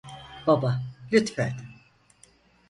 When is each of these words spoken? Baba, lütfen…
Baba, 0.47 0.81
lütfen… 1.11 1.53